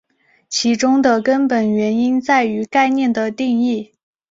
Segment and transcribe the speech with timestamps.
[0.49, 3.93] 其中的根本原因在于概率的定义。